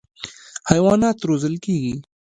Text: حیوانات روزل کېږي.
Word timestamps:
حیوانات 0.69 1.17
روزل 1.29 1.55
کېږي. 1.65 1.95